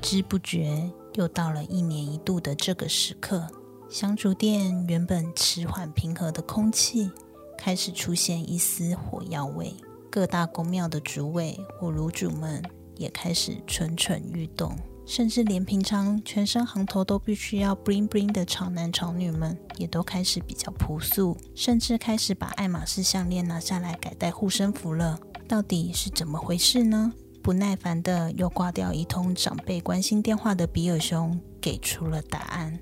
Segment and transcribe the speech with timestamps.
[0.00, 3.46] 知不觉又到了一年一度的这个时刻，
[3.90, 7.10] 香烛店原本迟缓平和的空气
[7.56, 9.74] 开始出现一丝火药味，
[10.10, 12.62] 各大宫庙的主委或炉主们
[12.96, 14.74] 也开始蠢蠢欲动，
[15.04, 25.18] 甚至连平常全身行头都必须要 bling bling 的潮男潮女们，也都开始比较朴素，甚至开始把爱马仕项链拿下来改戴护身符了。
[25.48, 27.12] 到底是怎么回事呢？
[27.48, 32.78] 不耐烦的又挂掉一通长辈关心电话的比尔兄给出了答案。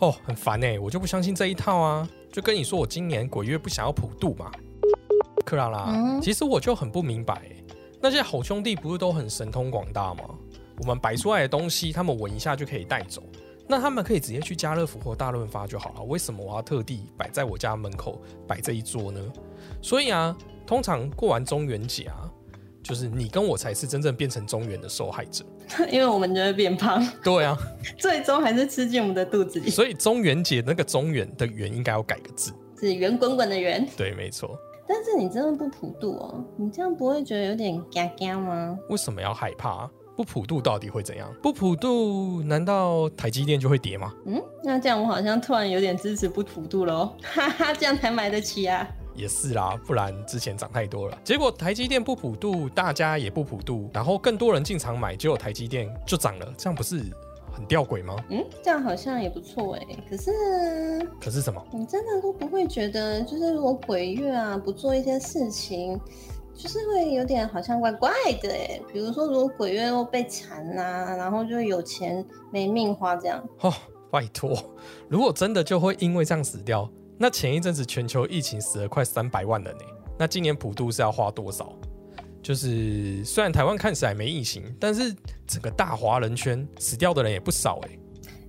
[0.00, 2.06] 哦，很烦哎，我就不相信这一套啊！
[2.30, 4.52] 就跟你说，我今年鬼月不想要普渡嘛。
[5.46, 7.40] 克拉拉，其实我就很不明白，
[7.98, 10.24] 那些好兄弟不是都很神通广大吗？
[10.80, 13.22] 我们摆出来的东西，他们闻一下就可以带走，
[13.66, 16.02] 那他们可以直接去家乐福或大润发就好了。
[16.02, 19.22] 为什么我要特地摆在我家门口摆这一桌呢？
[19.80, 22.30] 所以啊，通常过完中元节啊。
[22.86, 25.44] 就是你跟我才是真正变成中原的受害者，
[25.90, 27.04] 因为我们就会变胖。
[27.24, 27.56] 对啊，
[27.98, 29.68] 最终还是吃进我们的肚子里。
[29.70, 33.86] 所以中元节那个中原的圆应该要改个字，是圆滚滚的圆。
[33.96, 34.56] 对，没错。
[34.88, 38.78] 但是你真的不普渡哦，你这样不会觉得有点嘎嘎吗？
[38.88, 39.90] 为什么要害怕？
[40.16, 41.28] 不普渡到底会怎样？
[41.42, 44.14] 不普渡难道台积电就会跌吗？
[44.26, 48.88] 嗯，那这样我好像突然有点支持不普渡了哦，哈哈，这样才买得起啊。
[49.16, 51.18] 也是啦，不然之前涨太多了。
[51.24, 57.02] 结果台积电不普渡，大家也不普渡，然后更多人进场买，结果台积电就涨了，这样不是
[57.52, 58.16] 很吊诡吗？
[58.28, 59.86] 嗯，这样好像也不错哎。
[60.08, 60.30] 可是，
[61.20, 61.64] 可是什么？
[61.72, 65.98] 你真的都不会觉得，就是如果鬼月啊，不做一些事情，
[66.54, 68.10] 就是会有点好像怪怪
[68.42, 68.80] 的哎。
[68.92, 73.42] 比如说，如果鬼月又被缠呐，然后就有钱没命花这样。
[73.60, 73.72] 哦，
[74.10, 74.54] 拜托，
[75.08, 76.88] 如果真的就会因为这样死掉。
[77.18, 79.84] 那前一阵子全球疫情死了快三百万人呢，
[80.18, 81.72] 那今年普渡是要花多少？
[82.42, 85.12] 就是虽然台湾看起来没疫情，但是
[85.46, 87.98] 整个大华人圈死掉的人也不少哎。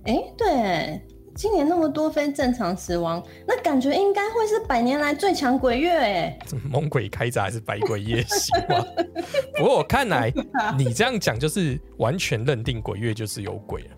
[0.04, 1.00] 哎，对，
[1.34, 6.38] 今年那么多非正常死亡，那感觉应该会是百年来最强鬼月哎。
[6.70, 8.84] 猛鬼开闸还是百鬼夜行吗？
[9.58, 10.32] 不过我看来
[10.76, 13.90] 你这样讲就是完全认定鬼月就是有鬼了。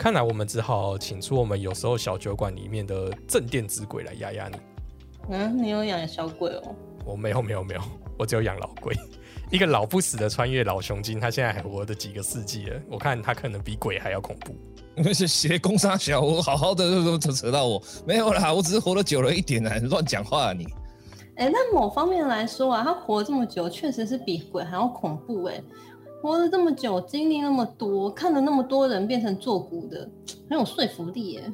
[0.00, 4.56] 看来我们只好请出我们有时候小酒馆里面的镇店之鬼来压压你。
[5.28, 6.74] 嗯，你有养小鬼哦？
[7.04, 7.80] 我没有，没有，没有，
[8.18, 8.96] 我只有养老鬼。
[9.52, 12.80] 一个老不死的穿越老雄精，他现在还活的几个世纪了。
[12.88, 14.56] 我看他可能比鬼还要恐怖。
[14.96, 20.66] 那 是邪攻杀小，我好好的扯扯到我没有啦，我只是活得久了一点啊，乱讲话你。
[21.36, 25.62] 哎，那某方面来说啊，他活这么久，确实是比鬼还要恐怖哎。
[26.20, 30.08] 活了这么久，经历那么多，看了那么多人变成做股的，
[30.48, 31.52] 很有说服力耶。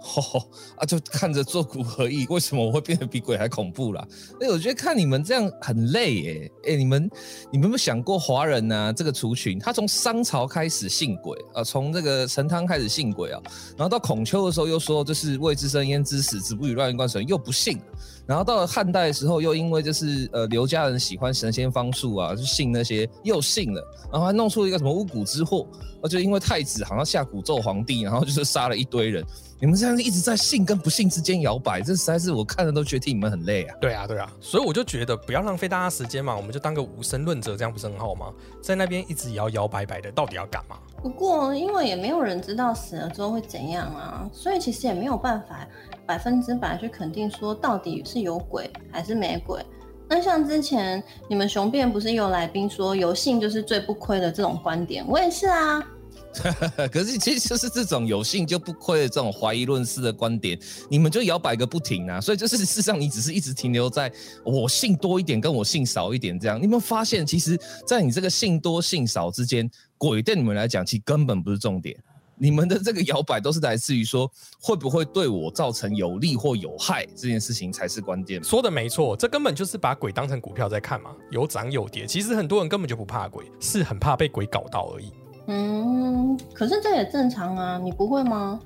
[0.16, 0.42] 哦
[0.76, 4.06] 啊，就看着做骨而已，为什么我会变得比鬼还恐怖啦？
[4.40, 6.52] 哎，我觉得看你们这样很累耶。
[6.68, 7.10] 哎，你们
[7.50, 8.92] 你们有没有想过华人呢？
[8.92, 13.40] 这个族群，他从商朝开始信鬼啊，从这个陈汤开始信鬼啊，
[13.76, 17.80] 然后到孔丘的时候又说这是未知生焉知死，子不语乱言观神，又不信。
[18.26, 23.82] 然后到了汉代的时候，又因为就是呃刘家人喜欢神仙方术啊，就信那些，又信了，
[24.12, 25.66] 然后还弄出一个什么巫蛊之祸，
[26.02, 29.24] 而且因为太子好像下蛊咒皇帝，然后就是杀了一堆人。
[29.60, 33.76] 你们这样一直在信跟不信之间摇摆，这实在是我看着都觉得替你们很累啊。
[33.80, 38.32] 对啊，对啊，所以我就觉得不要浪费大家时间嘛，我们就当个无神论者，这样不是很好吗？
[38.62, 40.76] 在那边一直摇摇摆摆的，到底要干嘛？
[41.02, 45.66] 不过因为也没有人知道死了之后会怎样啊，所以其实也没有办法。
[46.06, 49.60] 百分之百去肯定说到底是有鬼还是没鬼？
[50.08, 55.84] 那像之前你们雄辩不是有来宾说有信就是最不亏的这种观点，我也是啊。
[56.92, 60.58] 可是其实就是这种有信就不亏的这种怀疑论式的观点，
[60.90, 62.20] 你们就摇摆个不停啊。
[62.20, 64.12] 所以就是事实上你只是一直停留在
[64.44, 66.58] 我信多一点跟我信少一点这样。
[66.58, 71.96] 你有没有发现，其实，在你这个信多信少之间，鬼对你们来讲其根本不是重点。
[72.40, 74.30] 你们的这个摇摆都是来自于说
[74.60, 78.40] 会不会对我造成有利或有害这件事情才是关键。
[78.44, 82.06] 说的没错，这根本就是把鬼当成股票在看嘛，有涨有跌。
[82.06, 85.10] 其实很多人根本就不怕鬼，是很怕被鬼搞到而已。
[85.50, 88.60] 嗯，可是这也正常啊，你不会吗？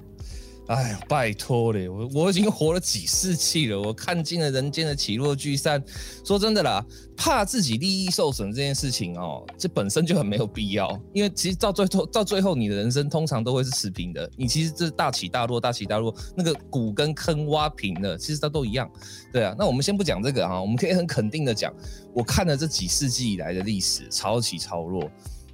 [0.67, 5.83] 哎呀，拜托嘞，我我已经活了几世纪了，我看尽了人间的起落聚散。
[6.25, 6.85] 说真的啦，
[7.17, 10.99] 怕自己利益受损这件事情哦，这本身就很没有必要。
[11.13, 14.29] 因为其实到最后，到最后，你的人生通常都会是持平的。
[14.37, 18.91] 你其实这大起大落，大起大落，那个谷跟坑挖平了，其实它都一样。
[19.33, 21.73] 对啊，那我们先不讲这个哈，我们可以很肯定的讲，
[22.15, 25.11] 我看了这几世纪以来的历史，潮起潮落。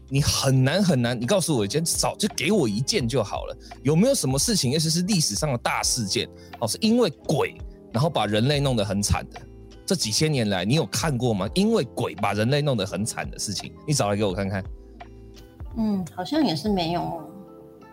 [0.09, 3.57] 你很难很难，你告诉我一件，早就给我一件就好了。
[3.83, 6.29] 有没有什么事情，尤其是历史上的大事件，
[6.61, 7.55] 哦，是因为鬼，
[7.93, 9.41] 然后把人类弄得很惨的？
[9.85, 11.49] 这几千年来，你有看过吗？
[11.55, 14.65] 因为鬼把人类弄得很惨的事情，你找来给我看看。
[15.77, 17.25] 嗯，好像也是没有哦。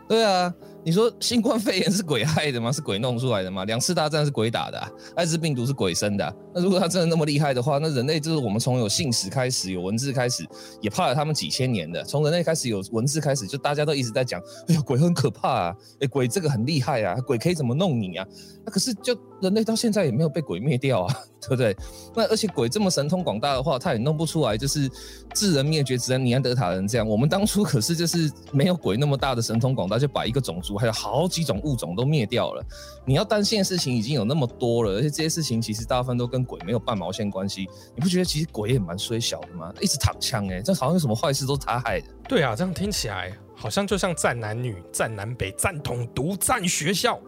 [0.08, 0.54] 对啊。
[0.86, 2.70] 你说新冠肺炎是鬼害的吗？
[2.72, 3.66] 是鬼弄出来的吗？
[3.66, 4.80] 两次大战是鬼打的，
[5.16, 6.36] 艾滋病毒是鬼生的。
[6.54, 10.48] 那如果他真的那么厉害的话，那人类就是我们从有信史开始，有文字开始，
[10.82, 12.04] 也怕了他们几千年的。
[12.04, 15.76] 从人类开始有文字开始，就大家都一直在讲，哎呀，鬼很可怕啊！
[16.02, 18.28] 哎，鬼这个很厉害啊，鬼可以怎么弄你啊？
[18.64, 21.76] 那可是就人类到现在也没有被鬼灭掉啊， 对不对？
[22.16, 24.88] 那而且鬼这么神通广大的话，他也弄不出来，就是
[25.34, 27.08] 智人灭绝，只能尼安德塔人这样。
[27.08, 30.75] 我们当初可是就是没有鬼那么大的神通广大，就把一个种族。
[30.78, 32.64] 还有好几种物种都灭掉了，
[33.06, 37.68] 你要担心的事情已经有那么多了，而且这些事情其实大部分都跟鬼没有半毛线关系。
[37.96, 39.74] 你不觉得其实鬼也蛮衰小的吗？
[39.80, 42.08] 一直躺枪哎，这好像有什么坏事都是他害的。
[42.28, 47.20] 对啊，这样听起来好像就像战男女、战南北、战统独、战学校，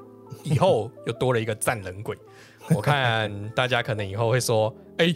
[0.44, 2.18] 以后又多了一个战人鬼。
[2.70, 5.16] 我看大家可能以后会说：“哎，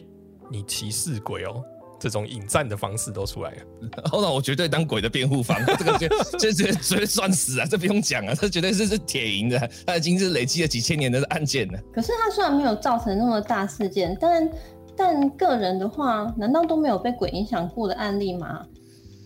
[0.50, 1.64] 你歧视鬼哦。”
[2.02, 6.10] 这种引战的方式都出来了， 后来我绝对当鬼的辩护方， 这个绝
[6.52, 7.68] 绝对算死啊！
[7.70, 11.80] 这不用讲啊，这绝对是是铁赢的，他已经是累积了几千年的案件了。
[11.94, 14.50] 可是他虽然没有造成那么大事件，但
[14.98, 18.66] 但个人的话，难道都没有被鬼影响过的案例吗？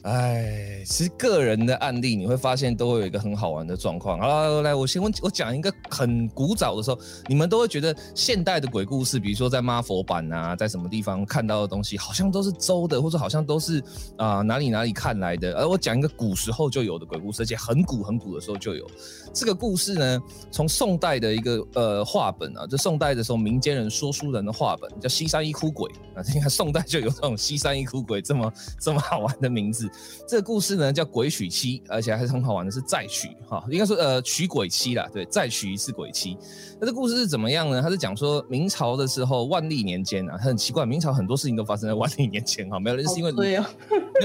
[0.06, 4.20] 哎，其实个人的案例你会发现都会有一个很好玩的状况。
[4.20, 13.84] 好了，来，我先问，我讲一个很古早的时候，你们都会觉得现代的鬼故事，比如说在妈佛版啊，在什么地方看到的东西，好像都是周的，或者好像都是
[14.16, 15.58] 啊哪里哪里看来的。
[15.58, 18.86] 而我讲一个古时候就有的鬼故事，而且很古很古的时候就有
[19.34, 20.22] 这个故事呢。
[20.52, 29.90] 从宋代的一个呃话本啊，就宋代的时候民间人说书人的话本叫《西山一哭鬼》啊，你看宋代就有这种《西山一哭鬼》这么这么好玩的名字。
[30.28, 36.38] 这个故事呢叫《鬼娶妻》，而且还是很好玩的，是再娶哈，应该说呃娶鬼妻啦，对，再娶一次鬼妻。
[36.80, 37.82] 那这故事是怎么样呢？
[37.82, 43.62] 它是讲说明朝的时候，万历年间啊，很奇怪，明朝很多事情都发生在万历年间哈，没有，那是因为没有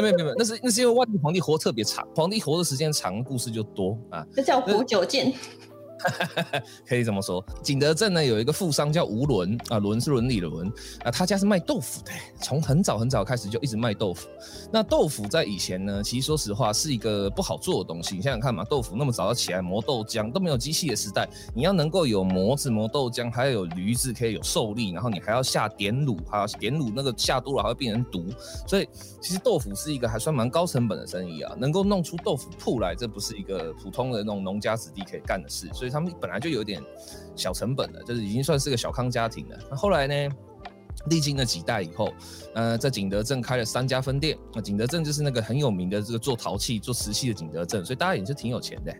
[0.02, 4.26] 没有没有，那是那是因为万历皇帝活特别长，皇帝活的时间长，故事就多啊。
[4.34, 5.32] 这叫活久见。
[6.86, 10.66] 可以这么说，景德镇呢有一个富商叫吴伦啊，伦是伦理的伦
[11.04, 12.10] 啊，他家是卖豆腐的，
[12.40, 14.28] 从很早很早开始就一直卖豆腐。
[14.72, 18.16] 那豆腐在以前呢，其实说实话是一个不好做的东西。
[18.16, 28.24] 你想想看嘛，豆腐那么早要起来磨豆浆，都没有机器的时代，你要能够有磨子磨豆浆，还要有驴子可以有受力，然后你还要下点卤，还要点卤那个下多了还会变成毒，
[28.66, 28.88] 所以
[29.20, 35.89] 其实豆腐是一个还算蛮高成本的生意啊，能够弄出豆腐铺来，这不是一个普通的那种农家子弟可以干的事，所以。
[35.90, 36.80] 他们本来就有点
[37.34, 39.58] 小成本的，就是已经算是个小康家庭了。
[39.70, 40.34] 那后来呢，
[41.08, 42.12] 历经了几代以后，
[42.54, 44.36] 呃，在景德镇开了三家分店。
[44.54, 48.94] 那景德镇就是那个很有名的这个做陶器、做瓷器的景德镇，所以大家也是挺有钱的。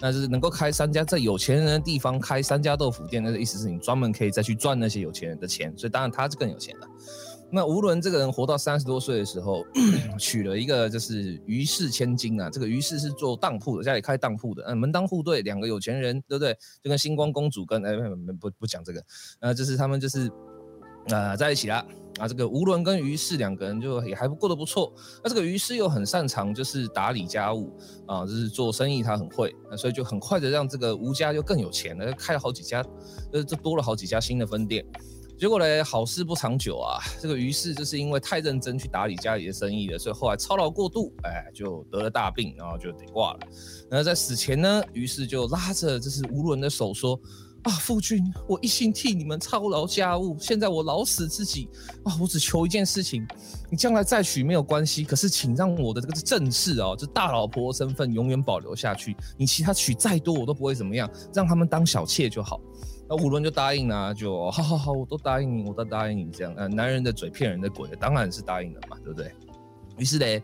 [0.00, 6.88] 那就是能够开三家在有钱人的地方开三家豆腐店，那个意思是你专门可以再去赚那些有钱人的钱，所以当然他是更有钱了。
[7.50, 9.64] 那吴伦这个人活到三十多岁的时候，
[10.18, 12.50] 娶了一个就是于氏千金啊。
[12.50, 16.52] 这个于氏是做当铺的，家里开当铺的，嗯，门当户对，两个有钱人，对不对？
[16.82, 17.96] 就跟星光公主跟哎
[18.40, 19.04] 不不不讲这个，
[19.38, 20.28] 呃，就是他们就是
[21.10, 21.76] 啊在一起了
[22.18, 22.26] 啊。
[22.26, 24.92] 这个吴伦跟于氏两个人就也还过得不错。
[25.22, 27.72] 那这个于氏又很擅长就是打理家务
[28.06, 32.84] 啊，就是做生意他很会，所以就很快的让这个吴家就更有钱了，开了好几家，
[33.32, 34.84] 呃，就多了好几家新的分店。
[35.36, 37.02] 结果呢，好事不长久啊！
[37.20, 43.40] 这个于是就是因为太认真去打理家里的生意了，所以后来操劳过度，哎，就得了大病，然后就得挂了。
[43.90, 47.20] 那在死前呢，于是就拉着这是吴伦的手说
[47.64, 51.68] ：“啊，夫君，我一心替你们操劳家务，现在我老死自己
[52.04, 53.26] 啊，我只求一件事情，
[53.68, 59.16] 你将来再娶没有关系，可是请让我的这个正室哦，这大老婆身份永远保留下去。
[59.36, 62.60] 你其他娶再多我都不会怎么样，让他们当小妾就好。”
[63.08, 66.54] 那五伦就答应啊，就好好好，我都答应你，我都答应你这样。
[66.56, 69.30] 呃，男人的嘴骗人的鬼，当然是答应了嘛，对不对？
[69.96, 70.42] 于是嘞。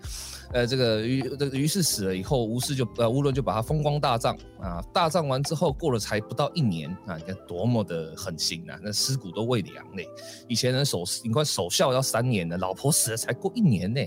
[0.53, 10.05] 呃，这个于这个于是死了以后，吴氏就呃吴伦就把他风光大葬啊，大葬完之后，过了才不到一年啊，你看多么的狠心啊，那尸骨都未凉嘞。
[10.49, 14.01] 以前人守你看守孝要三年的，老婆死了才过一年呢，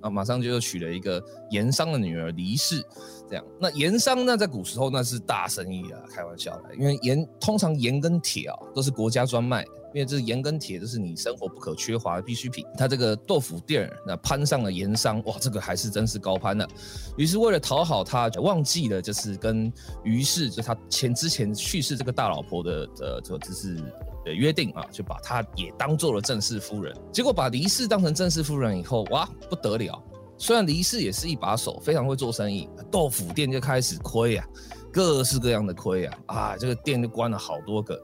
[0.00, 2.82] 啊，马上就又娶了一个盐商的女儿黎氏，
[3.28, 3.44] 这样。
[3.60, 9.66] 那盐商呢，在古时候那是大生意啊，开玩笑的，因为盐通常盐跟铁啊都是国家专卖。
[9.92, 12.64] 因为这是盐跟铁，都是你生活不可缺乏的必需品。
[12.78, 16.68] 他这个豆腐店那攀上了盐商，哇，这个还是真是高攀了。
[17.16, 19.72] 于是为了讨好他，就忘记了就是跟
[20.04, 23.76] 于是就他前之前去世这个大老婆的呃，这就是
[24.24, 26.96] 的约定啊，就把他也当做了正室夫人。
[27.12, 30.00] 结果把黎氏当成正室夫人以后，哇，不得了！
[30.38, 34.46] 虽然黎氏也是一把手，非常会做生意，豆腐店就开始亏啊，
[34.92, 38.00] 各式各样的亏啊，啊，这个店就关了好多个。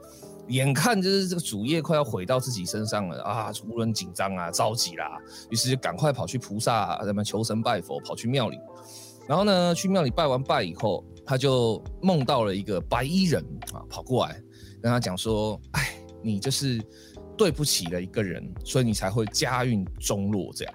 [0.49, 3.51] 眼看就是这个主业快要毁到自己身上了啊！
[3.67, 5.17] 无论紧张啊，着急啦，
[5.49, 8.57] 于是就赶快跑去菩萨什么求神拜佛，跑去庙里。
[9.27, 14.41] 然后呢，去庙里拜完拜以后，他就梦到了一个白衣人啊，跑过来
[14.81, 16.81] 跟他讲说：“哎，你就是
[17.37, 20.73] 对不起了一个人，所以你才会家运中落这样。”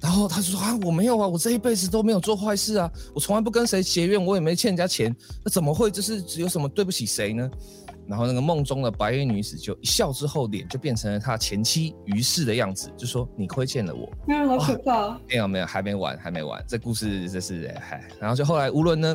[0.00, 7.50] 然后他就说：“啊，我没有啊，我这一辈子都没有做坏事啊，我从来不跟谁结怨，我也没欠人家钱，那怎么会就是有什么对不起谁呢？”
[8.10, 15.16] 然后那个梦中的白衣女子就一笑之后，脸就变成了他前妻于氏的样子，就说：“你亏欠了我。”嗯，好可怕。
[15.28, 16.60] 没有没有，还没完，还没完。
[16.66, 19.14] 这故事这是还，然后就后来无论呢，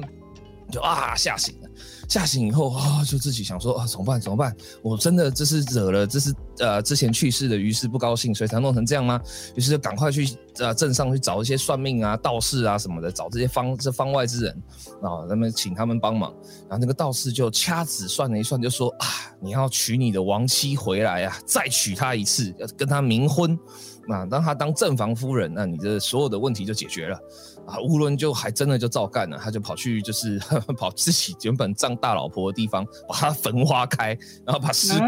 [0.76, 1.70] 就啊吓醒了。
[2.08, 4.22] 吓醒以后啊，就自己想说啊，怎么办？
[4.22, 4.56] 怎么办？
[4.84, 9.20] 我真的这是惹了，这是呃之前去世的于是不高兴，所以才弄成这样吗？
[9.56, 14.64] 于是就赶快去呃镇上去找一些算命啊、道士啊什么的，找这些方这方外之人
[15.02, 16.32] 啊，他们请他们帮忙。
[16.70, 19.08] 然后那个道士就掐指算了一算，就说啊，
[19.42, 23.58] 你要娶你的亡妻回来啊，再娶她一次，要跟她冥婚。
[24.08, 27.20] 那让他当正房夫人，那你这所有的问题就解决了。
[27.66, 30.40] 啊，乌伦就还真的就照干了，他就跑去就是
[30.78, 35.06] 跑自己原本葬大老婆的地方，把她焚花开，然后把尸骨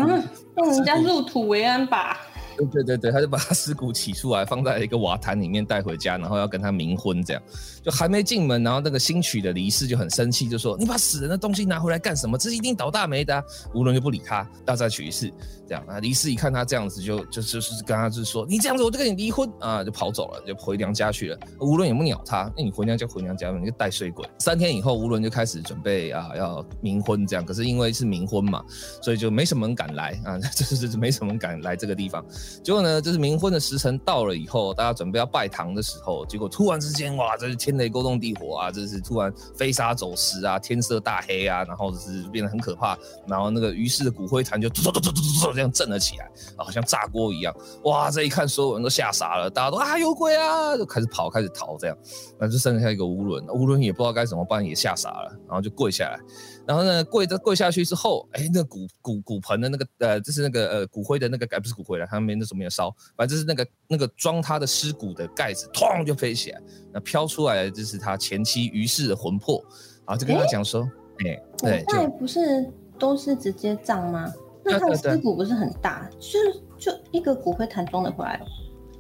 [0.56, 2.18] 让人家入土为安吧。
[2.66, 7.42] 对对对，他就把他尸骨起出来，放在一个瓦坛里面带回家，然后要跟他冥婚，这样
[7.84, 12.38] 就还没进门，然后那个新娶的黎氏就很生气，就说：“你把死人的东西拿回来干什么？
[12.38, 15.32] 这一定倒大霉的。”吴伦就不理他，要再娶一次。
[15.68, 21.40] 这样啊，黎氏一看他这样子，就就就是跟他就是说：“你这样子，我就跟你离婚啊！”就跑走了，就回娘家去了。
[21.60, 24.28] 吴伦也不鸟他，那你回娘家回娘家你就带水鬼。
[24.40, 28.64] 三天以后，吴伦就开始准备啊要冥婚，这样可是因为是冥婚嘛，
[29.02, 32.26] 所以就没什么人敢来啊， 这是没什么人敢来这个地方。
[32.64, 51.98] 结果呢，就是冥婚的时辰到了以后，大家准备要拜堂的时候，结果突然之间，哇，这是天雷勾动地火啊，这是突然飞沙走石啊，天色大黑啊，然后就是变得很可怕，然后那个于是的骨灰坛就突突突突突突这样震了起来，好像炸锅一样，哇，这一看所有人都吓傻了，大家都啊有鬼啊，就开始跑，开始逃，这样，
[52.40, 56.20] 那就剩下一个乌伦，乌伦也不知道该怎么办，也吓傻了，然后就跪下来。
[56.68, 69.64] 然后呢，跪着跪下去之后，哎，那骨骨骨盆的那个呃，就是那个呃骨灰的那个盖，不是骨灰了，他们那时候没有烧，反正就是那个那个装他的尸骨的盖子，哐就飞起来，那飘出来的就是他前妻于氏的魂魄，
[70.06, 70.82] 然后就跟他讲说，
[71.26, 72.70] 哎，对，那不是
[73.00, 74.30] 都是直接葬吗？
[74.66, 78.42] 那他的尸骨不是很大，就是就一个骨灰坛装得回来。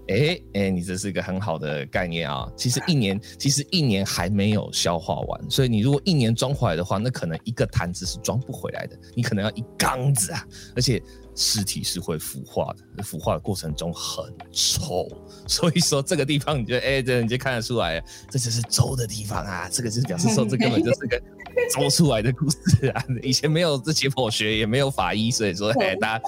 [0.07, 2.49] 哎哎，你这是一个很好的概念啊！
[2.55, 10.45] 其实一年，其实一年还没有消化完，所以你如果一年装回来的话，那可能一个坛子是装不回来的，你可能要一缸子啊！
[10.75, 11.01] 而且
[11.35, 15.07] 尸体是会腐化的，腐化的过程中很臭，
[15.47, 19.69] 所以说这个地方你就哎，这你就看得出来，这就是粥的地方啊！
[19.69, 21.21] 这个就是表示说，这根本就是个。
[21.73, 26.23] 做出来的故事啊，以前没有这解剖学，也没有法医，所以说，哎，大家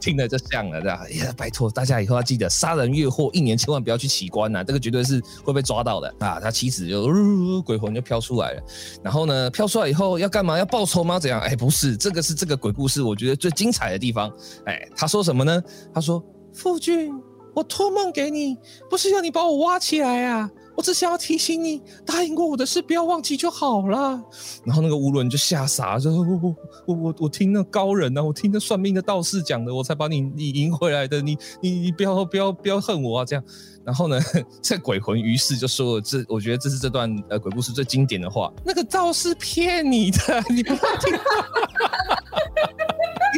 [0.00, 0.98] 听了就像了，这样。
[0.98, 6.40] 哎呀，拜托大家以后要记得，杀人越货一年千万不要去奇观呐，这个绝对是会被抓到的啊。
[6.40, 8.62] 他妻子就鬼魂就飘出来了，
[9.02, 10.58] 然后呢，飘出来以后要干嘛？
[10.58, 11.18] 要报仇吗？
[11.18, 11.40] 怎样？
[11.40, 14.32] 哎，不是，这个是这个鬼故事，我觉得最精彩的地方。
[14.64, 15.62] 哎，他说什么呢？
[15.94, 17.12] 他说：“夫君，
[17.54, 18.56] 我托梦给你，
[18.90, 24.22] 不是要你把我挖起来啊。”我只想要提醒你，答应过我的事不要忘记就好了。
[24.64, 26.54] 然后那个无伦就吓傻，就说：“我
[26.86, 31.22] 我我我听那高人呢，我听那算命的道士讲的，我才把你你赢回来的。
[31.22, 33.24] 你你你不要不要不要恨我啊！
[33.24, 33.42] 这样。
[33.84, 34.20] 然后呢，
[34.60, 38.52] 这鬼魂于是就说了：这我觉得这是这段呃鬼故事最经典的话。
[38.64, 41.16] 那个道士骗你的，你不要听，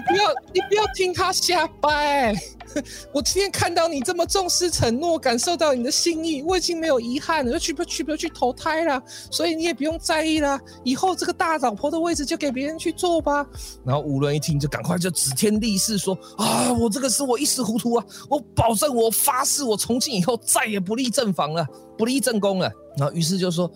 [0.09, 2.35] 不要你不要听他瞎掰。
[3.15, 10.59] 我今天看到你这么重视承诺，感受到你的心意，我已经没有遗憾了，就去不去不去投胎了，所以你也不用在意了。
[10.85, 13.47] 以后这个大老婆的位置就给别人去做吧。
[13.85, 22.71] 然后五伦一听就赶快就指天立誓说啊，我这个是我一时糊涂啊，我保证我发誓，我从今以后再也不立正房了，不立正宫了。
[22.99, 23.71] 然后于是就说。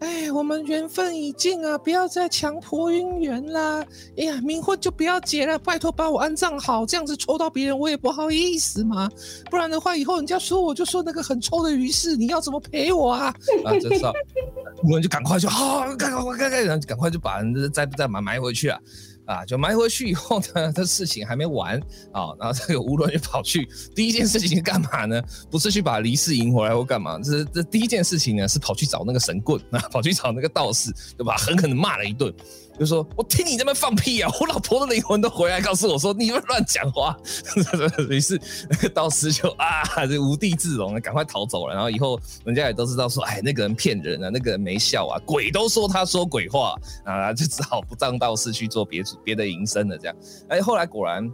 [0.00, 3.84] 哎，我们缘分已尽啊，不要再强迫姻缘啦！
[4.16, 9.10] 哎呀，冥婚就不要结了，拜托把我安葬好，这样子抽到别人我也不好意思嘛。
[9.50, 13.34] 不然的话，以后人家说我就说那个很抽的于氏，你要怎么赔我啊？
[13.64, 14.12] 啊，这时候
[14.84, 18.78] 我们就赶快就好，赶快赶快赶快就把人再再埋埋回去啊。
[19.28, 21.78] 啊，就埋回去以后呢，这事情还没完
[22.12, 25.22] 啊，然后这个吴伦就跑去，第一件事情是干嘛呢？
[25.50, 32.34] 不是去把离世迎回来或干嘛，这这第一件事情呢是跑去找那个神棍啊，跑去找那个道士，就把狠狠的骂了一顿。
[32.78, 34.30] 就说：“我听你这边放屁啊！
[34.40, 37.16] 我老婆的灵魂都回来告诉我说你们乱讲话。”
[38.08, 41.74] 于是那个道士就啊，就无地自容，赶快逃走了。
[41.74, 50.16] 然后以后人家也都知道说：“哎，那个人骗人啊，那个人没笑啊，鬼都说他说鬼话啊，就只好不当道士去做别别的营生了。”这样，
[50.48, 51.28] 哎，后来果然。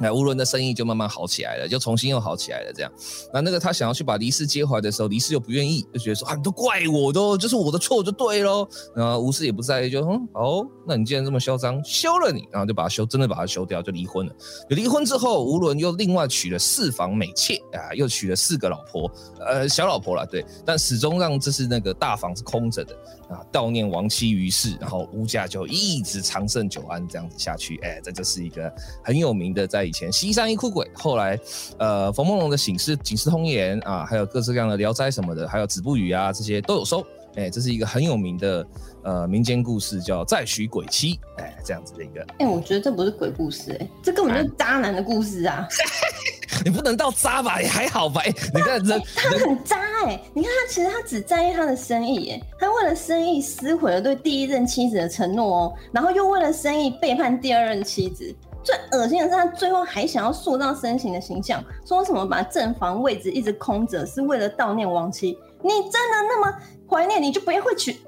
[0.00, 2.72] 那吴伦的生意就慢慢好起来了，就重新又好起来了。
[2.72, 2.92] 这样，
[3.32, 8.66] 那那个他想要去把黎氏接回来的时候，黎氏又不愿意，就觉得说啊，你都怪我都，就是我的错就对喽。
[8.94, 14.32] 然后吴氏也不在意，就嗯，哦，那你既然这么嚣张，休了你，然后就把他休，真的把他休掉，就离婚了。
[14.68, 22.96] 就离婚之后，吴伦又另外娶了四房美妾啊，又娶了四个老婆，呃，小老婆了，对，但始终让这是那个大房是空着的。
[23.30, 28.72] 啊，悼念亡妻于世，然后吴家就一直长盛久安这样子下去，哎，这就是一个
[29.02, 31.38] 很有名的，在以前西山一哭鬼，后来，
[31.78, 37.06] 呃，冯梦龙的《醒世警世通言》啊，还有各式各样的《聊斋》什么的，还有《子不语》啊，这些都有收，
[37.36, 38.66] 哎，这是一个很有名的。
[39.02, 42.22] 呃，民间故事叫再娶鬼妻，哎，这样子的一个。
[42.38, 45.66] 哎，我觉得这不是鬼故事，哎，这根本就是渣男的故事啊！
[46.64, 47.60] 你不能到渣吧？
[47.60, 48.22] 也还好吧？
[48.54, 50.20] 你看人，他很渣哎！
[50.34, 58.34] 你看他其实他只在意他的生意，哎，他为了生意撕毁了对第一任妻子的承诺哦，然后又为了生意背叛第二任妻子。
[58.62, 65.38] 最恶心的是，他最后还想要塑造深情的形象，说什么把正房位置一直空着是为了悼念亡妻。
[65.62, 66.54] 你真的那么
[66.88, 67.98] 怀念，你就不会娶。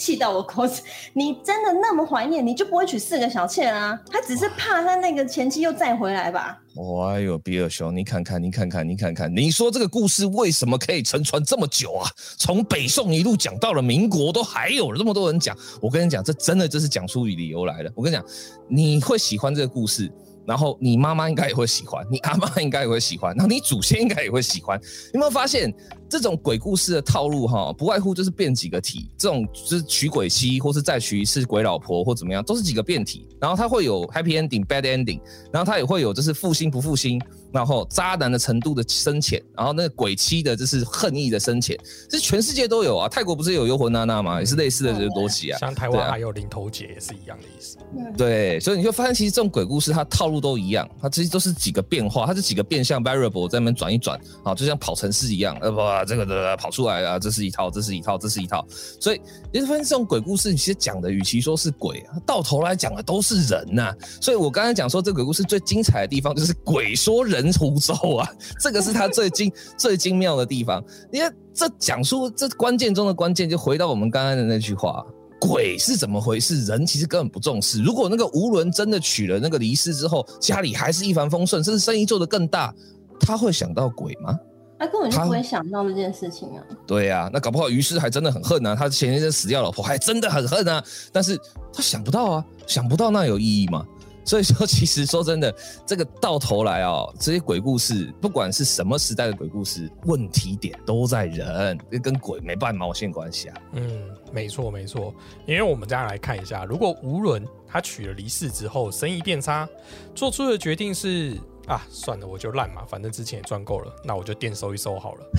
[0.00, 0.80] 气到我口子，
[1.12, 4.00] 你真的那么怀念，你就不会娶四个小妾啊？
[4.10, 6.58] 他只是怕他那个前妻又再回来吧？
[7.04, 12.08] 哎呦，比尔熊，你看看，你看看，你看看，你说这个故事为什么可以沉传这么久啊？
[12.38, 15.54] 从北宋一路讲到了民国，都还有这么多人讲。
[15.82, 17.90] 我跟你讲，这真的就是讲出理由来了。
[17.94, 18.24] 我跟你讲，
[18.68, 20.10] 你会喜欢这个故事。
[20.46, 24.80] 然后你妈妈应该也会喜欢，你阿妈应该也会喜欢，然后你祖先应该也会喜欢。
[25.12, 25.72] 有没有发现
[26.10, 27.72] 这种鬼故事的套路哈？
[27.72, 33.26] 不外乎就是变几个体，这种就是娶鬼妻，或是再娶一次鬼老婆，或怎么样，都是几个变体。
[33.40, 35.20] 然后它会有 happy ending、bad ending，
[35.52, 37.20] 然后它也会有就是负心不负心。
[37.52, 41.76] 然后渣男的程度的深浅，然后那个鬼妻的就是恨意的深浅，
[42.08, 43.08] 这全世界都有啊。
[43.08, 44.38] 泰国不是有幽魂娜娜吗？
[44.38, 45.58] 也是类似的这个多起啊。
[45.58, 47.76] 像台湾还有零头姐也是一样的意思。
[48.16, 58.66] 对，所以你就发现其实这种鬼故事它套路都一样，它其实都是几个变化，它是几个变相 variable 在那边转一转啊，就像跑城市一样，呃不，这个的跑出来啊，这是一套，这是一套，这是一套。
[58.98, 59.20] 所以
[59.52, 63.94] 你会发现这种鬼故事，其实讲的与其说是鬼啊，到头来讲的都是人呐。
[64.20, 67.48] 所以我刚才讲说这鬼故事最精彩的地方就是鬼说人。
[67.60, 68.26] 胡诌啊，
[68.58, 70.82] 这个是他最精 最精妙的地方。
[71.12, 75.04] 你看，这讲述这关键中的关键，就回到我们刚刚的那句话：
[75.38, 76.64] 鬼是怎么回事？
[76.64, 77.82] 人其实根本不重视。
[77.82, 82.74] 如果那个吴伦真的娶了那个离世之后，家里还是一帆风顺，甚至生意做得更大，
[83.18, 84.34] 他会想到鬼吗？
[84.80, 86.64] 他根本就不会想到这件事情啊。
[86.86, 91.38] 对呀，那搞不好于是还真的很恨啊，他前一阵死掉老婆还真的很恨啊，但是
[91.70, 93.86] 他想不到啊，想不到那有意义吗？
[94.22, 95.52] 所以说，其实说真的，
[95.84, 103.56] 这个到头来哦，这些鬼故事，不管是什么时代的鬼故事，问题点都在人，跟鬼没半毛线关系啊。
[103.72, 105.12] 嗯，没错没错。
[105.46, 109.68] 因为我们这样来看一下，如果吴伦他娶了离世之后，生意变差，
[110.14, 115.30] 做出的决定是啊，算了，我就烂嘛，反正之前也赚够了，那我就店收一收好了。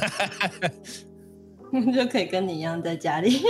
[1.96, 3.42] 就可以跟你一样在家里，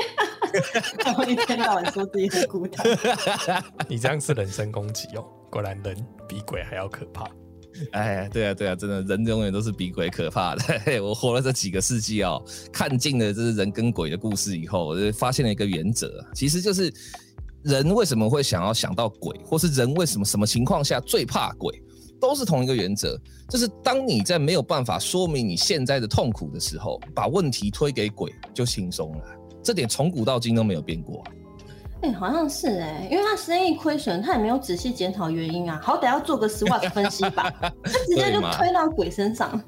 [1.04, 2.86] 然后一天到晚说自己很孤单。
[3.90, 5.26] 你这样是人身攻击哦！
[5.50, 5.96] 果然人
[6.28, 7.28] 比鬼还要可怕。
[7.94, 11.02] 哎，对啊，对啊，真的人永远都是比鬼可怕的。
[11.02, 12.40] 我活了这几个世纪哦，
[12.72, 16.94] 看尽了这是人跟鬼的故事以后，我就发现了一个原则，其实就是
[17.64, 21.82] 人为什么会想要想到鬼，或是人为什么什么情况下最怕鬼。
[22.22, 29.24] 都是同一个原则，就是当你在没有办法说明你现在的痛苦的时候，把问题推给鬼就轻松了。
[29.64, 31.24] 这点从古到今都没有变过。
[32.04, 37.72] 哎，好像是哎，因为他生意亏损，他也没有仔细检讨原因啊，好歹要做个 SWOT 分析吧， 他
[38.08, 39.62] 直接就推到鬼身上。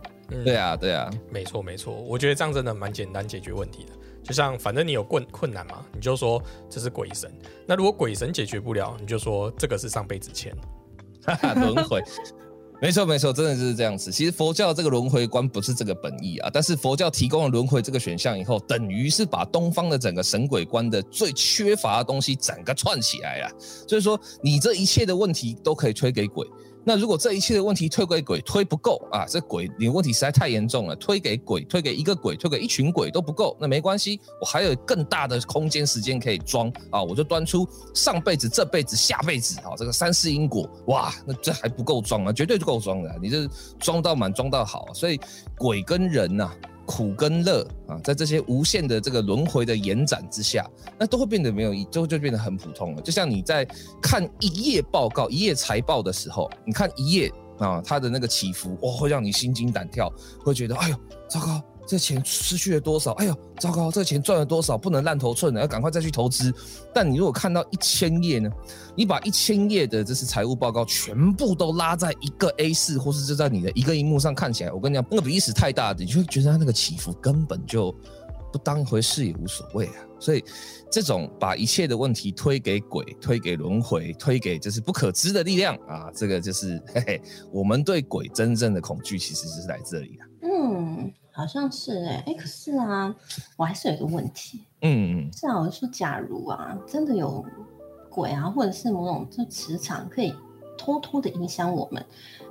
[0.44, 3.92] 对啊，对啊，没错没错，我觉得这样真的蛮简单解决问题的。
[4.24, 7.32] 就像反正你有困困难嘛，你就说这是鬼神。
[7.68, 10.56] 那如果鬼神解决不了，你就说这个是上辈子欠
[11.56, 12.02] 轮回。
[12.84, 14.12] 没错没错，真的就是这样子。
[14.12, 23.50] 其实佛教这个轮回观不是这个本意啊，但是佛教提供了轮回这个选项以后，等于是把东方的整个神鬼观的最缺乏的东西整个串起来了。
[23.88, 26.46] 所以说，你这一切的问题都可以推给鬼。
[26.86, 43.48] 那如果这一切的问题推给鬼推不够啊，这鬼你问题实在太严重了，推给鬼推给一个鬼推给一群鬼都不够，那没关系，我还有更大的空间时间可以装啊，我就端出上辈子、这辈子、下辈子啊，这个三世因果，哇，那这还不够装啊，绝对够装的，你这
[43.80, 45.20] 装到满装到好，所以
[45.58, 46.52] 鬼跟人呐。
[46.86, 50.70] 苦跟乐啊，在这些无限的这个轮回的延展之下，
[51.00, 53.02] 那都会变得没有意，就就变得很普通了。
[53.02, 53.66] 就像你在
[54.02, 60.12] 看一页报告、一页财报的时候，你看一页啊，它的那个起伏，哇，会让你心惊胆跳，
[60.44, 60.96] 会觉得哎呦，
[61.30, 61.62] 糟糕。
[61.86, 63.12] 这钱失去了多少？
[63.14, 63.92] 哎呦，糟糕！
[63.92, 64.78] 这钱赚了多少？
[64.78, 66.54] 不能烂头寸了，要赶快再去投资。
[66.94, 68.50] 但你如果看到一千页呢？
[68.96, 77.94] 你把一千页的这是财务报告全部都拉在一个 A 四，或是就在你的一个荧幕上看起来，我跟你讲，那个比例尺太大，你就会觉得它那个起伏根本就
[78.52, 79.96] 不当回事，也无所谓啊。
[80.20, 80.44] 所以，
[80.90, 90.48] 这种把一切的问题推给鬼、推给轮回、推给就是不可知的力量啊，这个就是嘿嘿，我们对鬼真正的恐惧，其实是来这里的。
[90.48, 91.12] 嗯。
[91.36, 93.14] 好像是哎哎，可是啊，
[93.58, 94.62] 我还是有一个问题。
[94.82, 97.44] 嗯，是啊，我说，假如啊，真的有
[98.10, 100.32] 鬼啊，或者是某种这磁场可以
[100.78, 102.06] 偷偷的影响我们，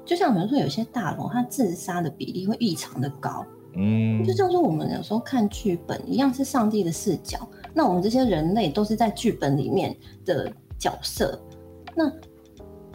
[0.04, 3.46] 就像比如说有些大龙，它自杀的比例会异常的高。
[3.74, 7.38] 嗯，就像说我们有时候看剧本一样，是上帝的视角，
[7.72, 11.40] 那我们这些人类都是在剧本里面的角色。
[11.94, 12.10] 那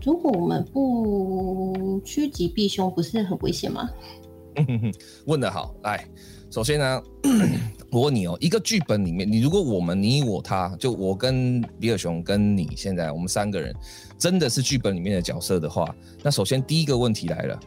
[0.04, 3.90] 如果我们不趋吉避凶，不是很危险吗？
[5.26, 6.06] 问的好，来，
[6.50, 7.04] 首先呢，
[7.92, 13.76] 我问你哦，一个剧本里面，你如果我们你我他，就我跟比尔熊跟你现在我们三个人，
[14.18, 15.94] 真的是剧本里面的角色的话，
[16.24, 17.60] 那首先第一个问题来了，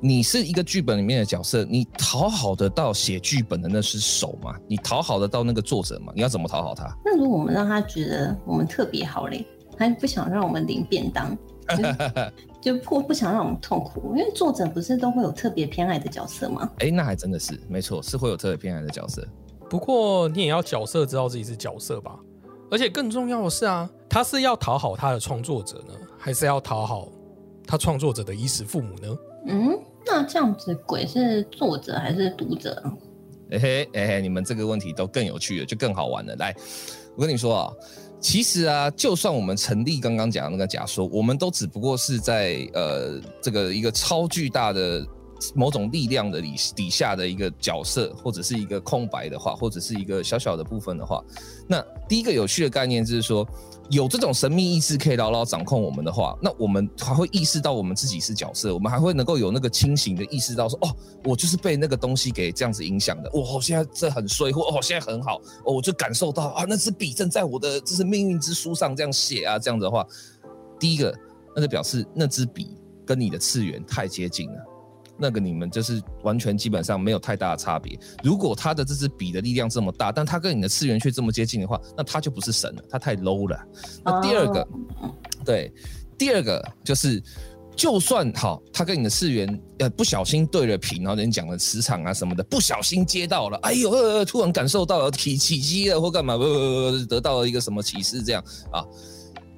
[0.00, 4.54] 你是一个剧本里面的角色，你讨好得到写剧本的那是手吗？
[4.66, 6.12] 你讨好得到那个作者吗？
[6.14, 6.84] 你要怎么讨好他？
[7.04, 9.44] 那如果我们让他觉得我们特别好嘞，
[9.76, 11.36] 他不想让我们领便当。
[12.62, 16.70] 就不不想让我们痛苦，因为作者不是都会有特别偏爱的角色吗？
[16.78, 19.26] 哎，那还真的是没错，是会有特别偏爱的角色。
[19.68, 22.16] 不过你也要角色知道自己是角色吧？
[22.70, 27.08] 而且更重要的是啊，他是要讨好他的创作者呢，还是要讨好
[27.66, 29.18] 他创作者的衣食父母呢？
[29.48, 32.80] 嗯，那这样子鬼是作者还是读者？
[33.50, 36.36] 哎嘿哎嘿，你们这个问题都更有趣了，就更好玩了。
[36.36, 36.54] 来，
[37.16, 37.72] 我跟你说啊。
[38.22, 45.04] 其实啊，就算我们成立刚刚讲的那个假说，我们都只不过是在呃这个一个超巨大的
[45.54, 51.22] 某种力量的底底下的一个角色，或者是一个空白的话，或者是一个小小的部分的话，
[51.68, 53.46] 那第一个有趣的概念就是说。
[53.92, 63.30] 有这种神秘意识可以牢牢掌控我们的话，那我们还会意识到我们自己是角色，我们还会能够有那个清醒的意识到说，哦，我就是被那个东西给这样子影响的。
[63.34, 70.06] 我现在这很衰，或哦现在很好，哦我就感受到啊，那支笔正在我的这是命运之书上这样写啊，这样子的话，
[70.80, 71.14] 第一个
[71.54, 72.74] 那就表示那支笔
[73.04, 74.71] 跟你的次元太接近了。
[75.22, 77.96] 那个你们就是完全基本上没有太大的差别。
[78.24, 83.56] 如果他的这支笔的力量这么大，但他跟你的次元却这么接近的话，那他就不是神了，他太 low 了。
[84.04, 84.68] 那第二个，
[85.44, 85.72] 对，
[86.18, 87.22] 第二个就是，
[87.76, 98.84] 就算好，他跟你的次元呃不小心对了频，然后人讲的磁场啊什么的，不小心接到了，哎呦，突然感受到了起起机了或干嘛，不不不得到了一个什么启示，这样啊，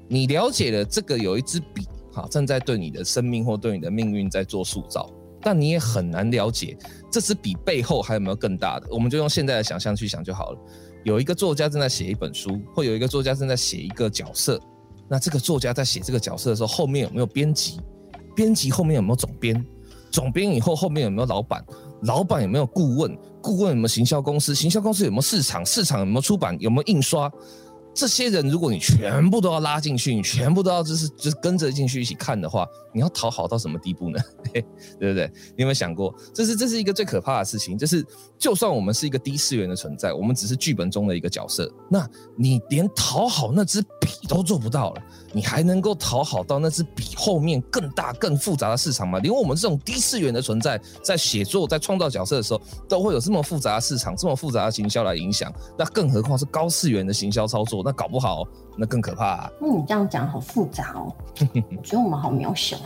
[0.08, 5.10] 你了解了这个有一支笔，哈正在对你的生命或对你的命运在做塑造。
[5.44, 6.76] 但你也很难了解
[7.10, 10.58] 这支笔背后还有没有更大的，我们就用现在的想象去想就好了。
[11.04, 14.58] 有一个作家正在写一本书，或有一个作家正在写一个角色，
[15.06, 17.78] 那这个作家在写这个角色的时候，后面有没有编辑？
[18.34, 19.64] 编辑后面有没有总编？
[20.10, 21.62] 总编以后后面有没有老板？
[22.02, 23.16] 老板有没有顾问？
[23.42, 24.54] 顾问有没有行销公司？
[24.54, 25.64] 行销公司有没有市场？
[25.66, 26.56] 市场有没有出版？
[26.58, 27.30] 有没有印刷？
[27.94, 34.18] 这些人，如果你全部都要拉进去，你全部都要就是就是跟着进去一起看的话，你要讨好到什么地步呢？
[34.52, 35.30] 对不对？
[35.56, 38.04] 你有没有想过，这是这是一个最可怕的事情，就是
[38.36, 45.02] 就算我们是一个低次元的存在，我们只是剧本中的一个角色，那你连讨好那只笔都做不到了，
[45.34, 49.18] 你还能够讨好到那只比后面更大、更复杂的市场吗？
[49.18, 58.44] 连我们这种低次元的存在，在写作、在创造角色的时候，都会有这么复杂的市场、这么复杂的行销来影响，那更何况是高次元的行销操作，那搞不好
[58.76, 59.50] 那更可怕。
[59.60, 61.12] 那你这样讲好复杂哦，
[61.52, 62.76] 我觉得我们好渺小。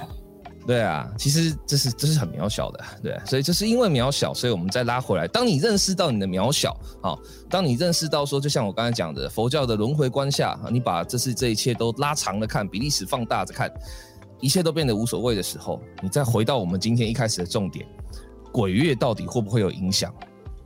[0.69, 5.27] 对啊，其实这是这是很渺小的，对，所以就是因为渺小，所以我们再拉回来。
[5.27, 13.73] 当你认识到你的渺小，好，当你认识到说，就像我刚才讲的，佛教的轮回观下，你把这是这一切都拉长了看，比历史放大着看，
[14.41, 17.89] 一切都变得无所谓的时候，你再回到我们今天一开始的重点，
[18.53, 20.15] 鬼月到底会不会有影响？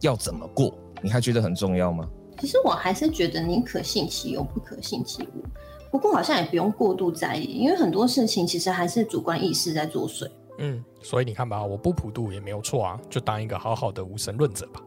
[0.00, 0.76] 要怎么过？
[1.00, 2.04] 你还觉得很重要吗？
[2.40, 5.44] 其实我还是觉得宁可信其有，不可信其无。
[5.92, 10.26] 不过好像也不用过度在意，因为很多事情其实还是主观意识在作祟。
[10.58, 14.80] 嗯，所以你看吧，我不普渡也没有错啊，就当一个好好的无神论者吧。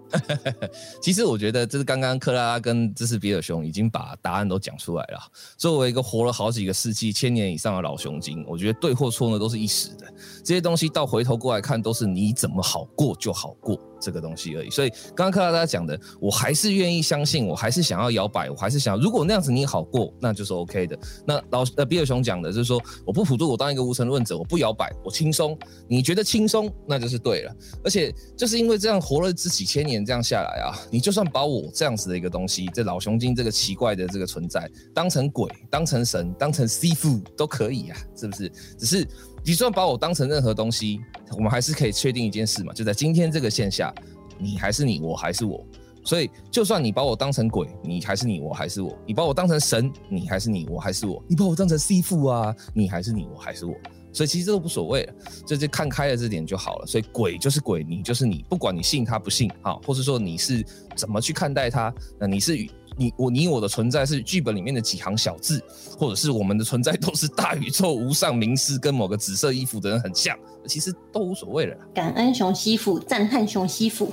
[1.02, 5.20] 其实我觉得这是刚刚克拉拉跟这是比尔熊已经把答案都讲出来了。
[5.58, 10.06] 作为一个活了好几个世纪、千年以上的老熊精，我觉得对或错呢都是一时的，
[10.44, 13.80] 这些东西到回头过来看，都是你怎么好过就好过。
[13.98, 21.00] 这个东西而已，所以刚刚克拉拉讲的，我还是愿意相信，我还是想要摇摆，我还是想，如果那样子你好过，那就是 OK 的。
[21.26, 27.56] 那老呃比尔熊讲的就是说，我不普渡，我当一个无神论者，我不摇摆，我轻松，你觉得轻松，那就是对了。
[27.84, 38.50] 而且就是因为这样活了这几千年这样下来啊，你就算把我这样子的一个东西，这老熊精这个奇怪的这个存在，当成鬼，当成神，当成师傅都可以啊，是不是？
[38.78, 39.08] 只是。
[39.48, 41.00] 你就算把我当成任何东西，
[41.34, 43.94] 我们还是可以确定一件事嘛，就在今天这个线下，
[44.40, 45.64] 你还是你，我还是我。
[46.04, 53.76] 所以，就算你把我当成鬼，你还是你，我还是我；你把我当成神，你还是你，我还是我；你把我当成师傅啊，你还是你，我还是我。
[54.16, 55.14] 所以其实这都无所谓了，
[55.46, 56.88] 这就看开了这点就好了。
[56.88, 62.58] 所以鬼就是鬼，你就是你，不管你信他不信，啊，或者说你是怎么去看待他，那你是。
[62.98, 65.62] 你我你我的存在是剧本里面的几行小字，
[66.00, 70.34] 或者是我们的存在都是大宇宙无上名师跟某个紫色衣服的人很像，
[70.68, 71.76] 其实都无所谓了。
[71.94, 74.12] 感恩熊西府，赞叹熊西府。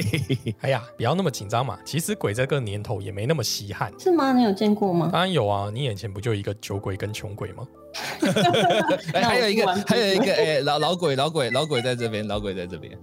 [0.62, 1.78] 哎呀，不要那么紧张嘛。
[1.84, 4.32] 其实鬼这个年头也没那么稀罕，是吗？
[4.32, 5.08] 你有见过吗？
[5.12, 7.66] 当然有啊，你眼前不就一个酒鬼跟穷鬼吗？
[9.14, 12.96] 哎还有一个，还有一个，哎，老老鬼，老鬼，老鬼在这边，老鬼在这边。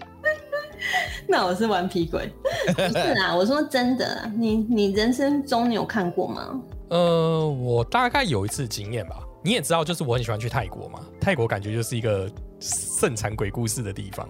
[1.27, 2.29] 那我是顽皮鬼，
[2.75, 3.35] 不是啊！
[3.35, 6.59] 我说真的，你你人生中你有看过吗？
[6.89, 9.15] 呃，我大概有一次经验吧。
[9.41, 12.29] 你也知道，就是我很喜欢去泰国嘛，泰国感觉就是一个
[12.63, 14.27] 盛产鬼故事的地方。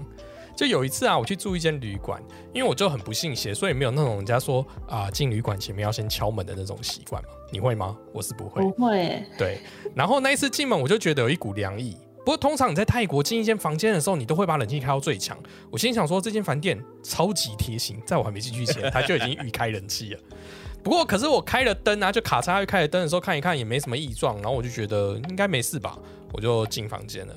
[0.56, 2.22] 就有一次啊，我去住一间旅馆，
[2.54, 7.30] 因为我就很不信邪，所以没有那种人家说啊进旅馆前面要先敲门的那种习惯嘛。
[7.52, 7.98] 你会吗？
[8.14, 9.24] 我是不会，不会。
[9.38, 9.60] 对，
[9.96, 11.98] 然后那一次进门，我就觉得有一股凉意。
[12.20, 15.38] 不过通常你在泰国进一间房间的时候，你都会把冷气开到最强。
[15.72, 20.20] 我心想说，这间饭店超级贴心，在我还没进去前，它就已经预开冷气了。
[20.84, 25.98] 不过可是我开了灯啊，就卡嚓又开了灯的时候看一看也没什么异状，然后我就觉得应该没事吧，
[26.32, 27.34] 我就进房间了。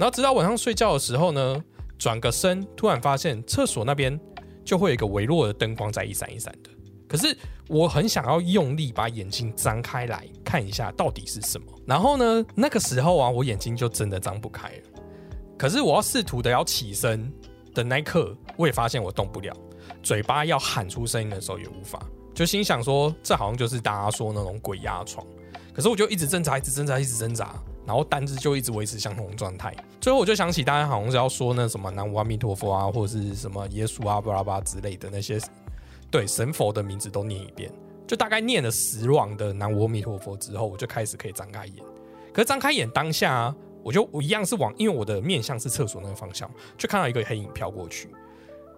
[0.00, 1.62] 然后直到晚上睡觉的时候呢，
[1.98, 4.18] 转个身，突然发现厕所那边
[4.64, 6.70] 就会有一个微弱的灯光在一闪一闪的。
[7.06, 7.36] 可是
[7.68, 14.82] 我很想要用力把眼睛张开来看一下到底是什么，然后呢，那个时候啊，我眼睛就真的张不开了。
[15.58, 17.30] 可是我要试图的要起身
[17.74, 19.54] 的那一刻，我也发现我动不了，
[20.02, 22.00] 嘴巴要喊出声音的时候也无法，
[22.32, 25.26] 就心想说这好像就是大家说那种鬼压床。
[25.74, 27.54] 可是我就一直挣扎，一直挣扎，一直挣扎，
[27.90, 29.74] 然后单子就一直维持相同状态。
[30.00, 35.40] 最后我就想起大家好像是要说那什么南无阿弥陀佛啊，或者是什么耶稣啊、巴拉巴之类的那些。
[36.08, 37.68] 对神佛的名字都念一遍，
[38.06, 41.76] 就大概念了十往的南无阿弥陀佛之后，我就开始可以张开眼。
[42.32, 46.48] 可是张开眼当下，我就我一样是往，因为我的面向是厕所那个方向，
[46.78, 48.08] 就看到一个黑影飘过去。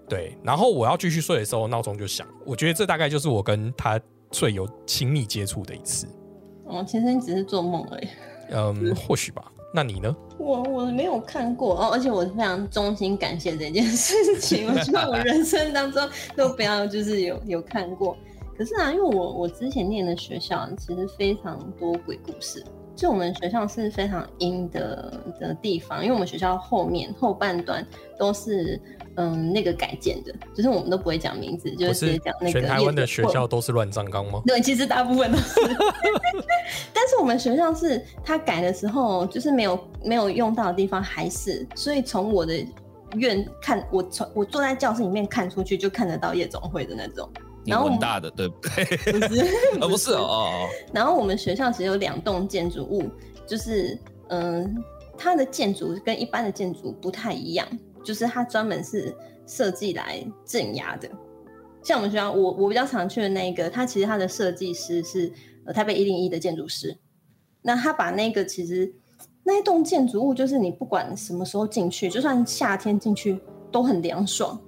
[0.08, 2.26] 对，然后我要继续睡的时候，闹钟就响。
[2.46, 6.06] 我觉得这大概就是我跟他最有亲密接触的一次。
[6.64, 8.08] 哦，其实你只是做梦而已。
[8.50, 9.44] 嗯，或许吧。
[9.74, 10.14] 那你呢？
[10.36, 14.68] 我我没有看过哦，而且我非常衷心感谢这件事情。
[14.72, 18.16] 我觉得我人生当中都不要就是有有看过。
[18.58, 22.62] 可是啊，因为我我之前念的学校其实非常多鬼故事。
[22.94, 27.84] 就我们学校是非常阴的的地方，因为我们学校后面后半段
[28.18, 28.78] 都是
[29.16, 32.52] 嗯那个改建的，就是我们都不会讲名字，就是直接讲那个。
[32.52, 34.42] 全台湾的学校都是乱葬岗吗？
[34.46, 35.60] 对，其实大部分都是。
[36.94, 42.54] 但是我们学校是他改的时候，就是没有没有用到的地方还是，所以从我的
[43.16, 47.28] 院看，我从我坐在教室里面看出去，就看得到夜总会的那种。
[47.64, 48.84] 然后大的对不对？
[49.12, 50.66] 不是，不是哦。
[50.92, 53.08] 然后我们学校只有两栋建筑物，
[53.46, 53.96] 就是
[54.30, 54.82] 嗯，
[55.16, 57.64] 它的建筑跟一般的建筑不太一样，
[58.02, 59.14] 就是它专门是
[59.46, 61.08] 设计来镇压的。
[61.82, 65.32] 像我们学校，我我比较常去的那个，它其实它的设计师是
[65.64, 66.96] 呃台北一零一的建筑师，
[67.60, 68.94] 那他把那个其实
[69.42, 73.40] 那一栋建筑物，就是你不管什么时候进去，就算夏天进去
[73.72, 74.60] 都很凉爽。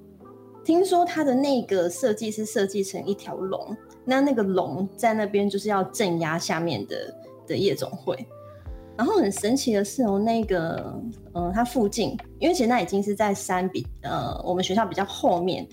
[0.64, 7.14] 听说他的那个设计是设计成一条龙，那那个龙在那边就是要镇压下面的
[7.46, 8.26] 的夜总会。
[8.96, 11.00] 然后很神奇的是哦，那个
[11.34, 15.66] 嗯，它附近，因为其实那已经是在山比呃我们学校比较后面，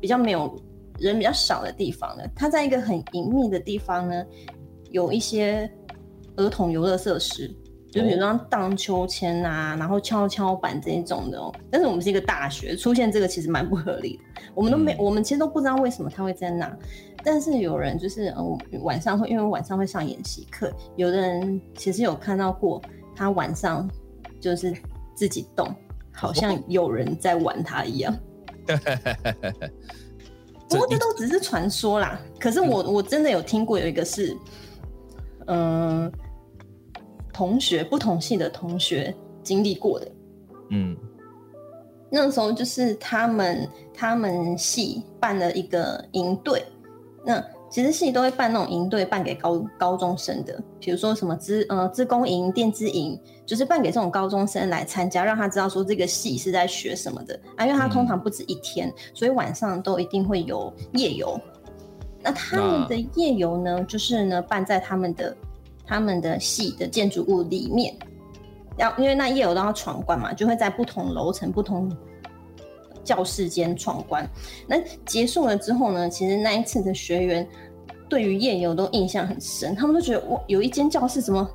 [0.00, 0.54] 比较没有
[0.98, 2.30] 人比较少的地方了。
[2.34, 4.24] 它在一个很隐秘的地方呢，
[4.90, 5.70] 有一些
[6.36, 7.48] 儿童游乐设施，
[7.90, 11.50] 就比如说荡秋千啊，然后跷跷板这一种的哦。
[11.70, 14.22] 但是我们是一个大学，出现这个其实蛮不合理的。
[14.54, 16.78] 我们都没，我们其实都不知道为什么它会在那。
[17.26, 22.80] 但是有人就是嗯晚上会，因为晚上会上演习课，有的人其实有看到过
[23.16, 23.90] 他晚上
[24.40, 24.72] 就是
[25.12, 25.68] 自己动，
[26.12, 28.16] 好像有人在玩他一样。
[30.68, 32.20] 不过这都只是传说啦。
[32.38, 34.36] 可是我我真的有听过有一个是，
[35.48, 36.12] 嗯，
[37.32, 39.12] 同学不同系的同学
[39.42, 40.12] 经历过的。
[40.70, 40.96] 嗯，
[42.08, 46.64] 那时候就是他们他们系办了一个营队。
[47.26, 57.66] 那其实系都会办那种营队，办给高高中生的，比如说什么资呃资工营、电资营，就是办给这种高中生来参加，让他知道说这个系是在学什么的啊。
[57.66, 61.36] 因为他通常不止一天，所以晚上都一定会有夜游。
[62.22, 65.36] 那他们的夜游呢，就是呢办在他们的
[65.84, 67.92] 他们的系的建筑物里面，
[68.76, 71.90] 要因为那夜游都要闯关嘛，就会在不同楼层不同。
[73.06, 74.28] 教室间闯关，
[74.66, 76.10] 那结束了之后呢？
[76.10, 77.48] 其实那一次的学员
[78.08, 81.48] 对于夜游都印象很深，他们都觉得哇，有一间教室怎么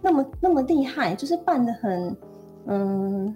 [0.00, 2.16] 那么那么厉害，就是办的很
[2.68, 3.34] 嗯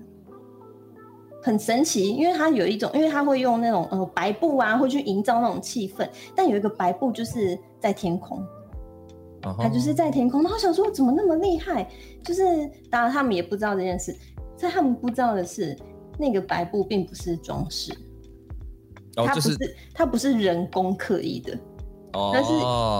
[1.42, 8.40] 很神奇，因为它有一种，因为它会用那种呃白布啊，会去营造那种气氛，但有一个白布就是在天空，
[9.58, 10.42] 它就是在天空。
[10.42, 11.88] 然后想说怎么那么厉害？
[12.22, 12.42] 就是
[12.88, 14.16] 当然他们也不知道这件事，
[14.56, 15.76] 在他们不知道的是。
[16.18, 17.92] 那个白布并不是装饰，
[19.14, 21.58] 它不是它不是人工刻意的，
[22.32, 22.52] 但是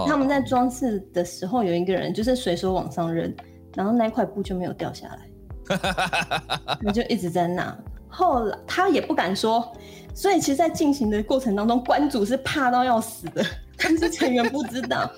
[0.07, 3.33] 他们在装饰的时候，有一个人就是随手往上扔，
[3.75, 5.77] 然后那块布就没有掉下来，
[6.83, 7.77] 他就一直在那。
[8.09, 9.71] 后来他也不敢说，
[10.13, 13.45] 所以其实，在进行的过程当中，关主是怕到要死的，
[13.77, 15.11] 但是成员不知道。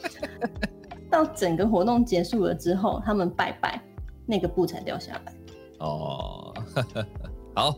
[1.10, 3.82] 到整个活动结束了之后，他们拜拜，
[4.26, 5.34] 那个布才掉下来。
[5.80, 6.54] 哦。
[7.60, 7.78] 好，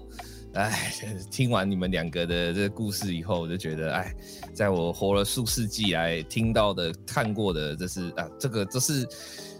[0.53, 0.93] 哎，
[1.31, 4.13] 听完你们两个的这个故事以后，我就觉得，哎，
[4.53, 9.07] 在我活了数世纪来听到的、看过的，这是啊，这个这是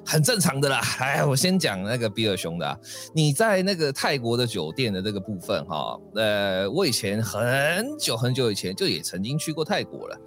[0.05, 0.79] 很正常的啦。
[0.99, 2.79] 哎，我先讲那个比尔熊的，
[3.15, 10.21] 你在那个泰国的酒店的这个部分哈，呃，我以前很久很久以前就也曾经去过泰国了。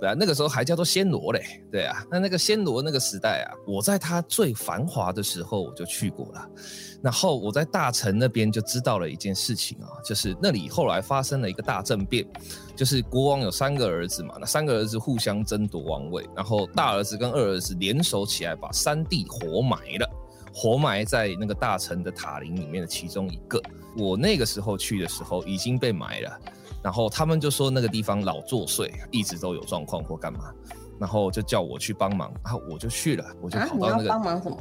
[0.00, 1.62] 对啊，那个时候还叫做暹罗嘞。
[1.70, 6.48] 对啊，那那个暹罗那个时代啊，我在它最繁华的时候我就去过了。
[7.02, 12.26] 然后我在大城那边就知道了一件事情啊，就是那里后来发生了一个大政变，
[12.74, 20.10] 就是国王有三个儿子嘛，那三个儿子互相争夺王位，然后大儿子跟二儿子联手起来把三弟活埋了，
[20.52, 23.60] 活埋在那个大城的塔林里面的其中一个。
[23.96, 26.40] 我那个时候去的时候已经被埋了。
[26.82, 30.52] 然后他们就说那个地方老作祟，一直都有状况或干嘛，
[30.98, 34.56] 然后就叫我去帮忙，然后我就去了，我就跑到那个帮忙什么？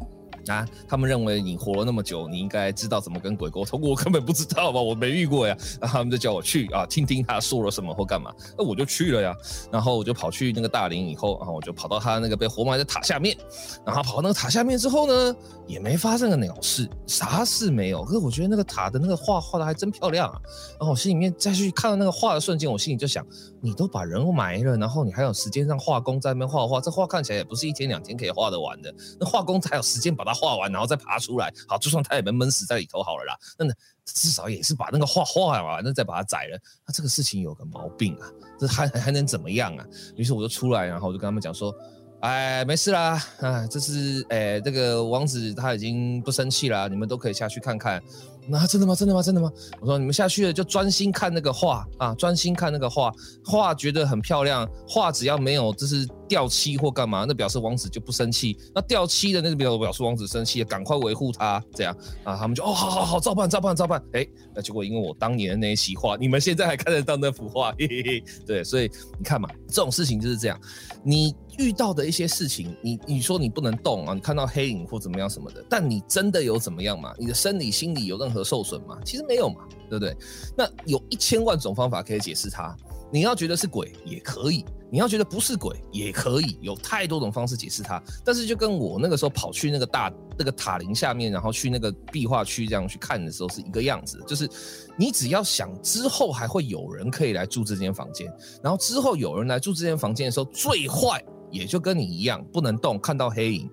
[0.48, 3.80] 啊，他们认为你活了那么久，你应该知道怎么跟鬼沟通。
[3.82, 5.56] 我根本不知道吧，我没遇过呀。
[5.80, 8.34] 然后他们就叫我去啊，听听他说了什么或干嘛。
[8.58, 9.36] 那我就去了呀。
[9.72, 13.38] 然后我就跑去那个大林以后，然后我就跑到他那个被活埋的塔下面。
[13.86, 15.36] 然后跑到那个塔下面之后呢，
[15.68, 18.04] 也没发生个鸟事，啥事没有。
[18.04, 20.40] 可是我觉得那个塔的那个画画的还真漂亮啊。
[20.80, 23.26] 然后我心里面再去看到那个画的瞬间，我心里就想，
[23.62, 28.94] 你都把人埋了，然后你还有时间让画工在那边画画，这画看起来也不是一天两天可以画得完的。
[29.20, 31.52] 那画工才有时间把它它画完，然后再爬出来。
[31.68, 33.38] 好，就算它也没闷死在里头好了啦。
[33.58, 33.66] 那
[34.06, 36.60] 至少也是把那个画画完，那再把它宰了。
[36.86, 38.28] 那这个事情有个毛病啊，
[38.60, 39.86] 这还还能怎么样啊？
[40.16, 41.74] 于是我就出来，然后我就跟他们讲说，
[42.22, 48.02] 哎，没事啦，啊，这是哎，这个王子他已经不生气了，你们都可以下去看看。
[48.48, 48.96] 那真的吗？
[48.96, 49.22] 真的吗？
[49.22, 49.52] 真的吗？
[49.80, 53.12] 我说你们下去了就专心看那个画啊，专心看那个画，
[53.46, 58.58] 画觉得很漂亮，画只要没有就是掉漆或干嘛，那表示王子就不生气。
[58.74, 64.02] 那掉漆的那个表表示王子生气，赶快维护他，这样啊，他们就哦，好好好，照办照办照办。
[64.14, 68.24] 哎，那结果因为我当年的那一席话，你们现在还看得到那幅画，嘿嘿嘿。
[68.46, 70.62] 对，所以你看嘛，这种事情就是这样，
[71.04, 71.36] 你。
[71.58, 77.14] 遇到的一些事情，你你说你不能动啊，你看到黑影或怎么样什么的，但你真的有怎么样吗？
[77.20, 78.98] 你的生理心理有任何受损吗？
[79.04, 80.16] 其实没有嘛，对不对？
[80.56, 82.74] 那有一千万种方法可以解释它。
[83.12, 88.02] 你要觉得是鬼也可以，你要觉得不是鬼也可以，有太多种方式解释它。
[88.24, 94.50] 但是就跟我那个时候跑去那个大那个塔林下面，然后去那个壁画区这样去看的时候是一个样子，就是
[94.98, 98.32] 你只要想之后还会有人可以来住这间房间，
[98.64, 103.70] 然后之后有人来住这间房间的时候，最坏也就跟你一样不能动，看到黑影。